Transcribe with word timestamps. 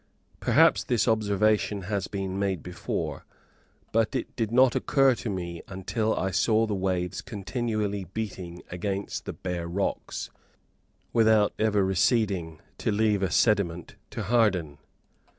Perhaps 0.39 0.85
this 0.85 1.07
observation 1.07 1.83
has 1.83 2.07
been 2.07 2.39
made 2.39 2.63
before; 2.63 3.23
but 3.91 4.15
it 4.15 4.35
did 4.35 4.51
not 4.51 4.75
occur 4.75 5.13
to 5.13 5.29
me 5.29 5.61
till 5.85 6.15
I 6.15 6.31
saw 6.31 6.65
the 6.65 6.73
waves 6.73 7.21
continually 7.21 8.05
beating 8.05 8.63
against 8.71 9.25
the 9.25 9.33
bare 9.33 9.67
rocks, 9.67 10.31
without 11.13 11.53
ever 11.59 11.85
receding 11.85 12.61
to 12.79 12.91
leave 12.91 13.21
a 13.21 13.29
sediment 13.29 13.93
to 14.09 14.23
harden. 14.23 14.79